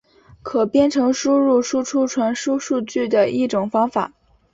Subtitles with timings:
[0.41, 4.11] 可编程输入输出传输数据的一种方法。